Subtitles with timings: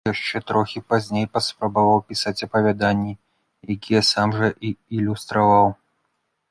[0.09, 3.13] Яшчэ трохі пазней паспрабаваў пісаць апавяданні,
[3.77, 5.67] якія сам жа і ілюстраваў.